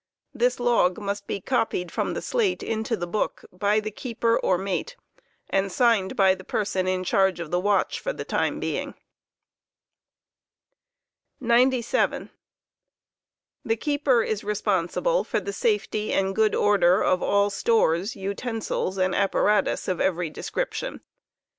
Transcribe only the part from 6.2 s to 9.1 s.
the person in charge bf the watch for the time being.